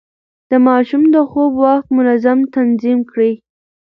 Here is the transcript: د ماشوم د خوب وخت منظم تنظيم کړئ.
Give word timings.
د 0.49 0.51
ماشوم 0.67 1.03
د 1.13 1.15
خوب 1.29 1.51
وخت 1.63 1.87
منظم 1.97 2.39
تنظيم 2.55 2.99
کړئ. 3.11 3.31